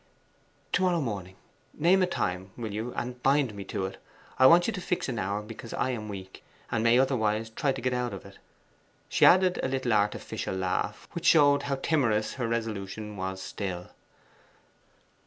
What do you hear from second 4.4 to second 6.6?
want you to fix an hour, because I am weak,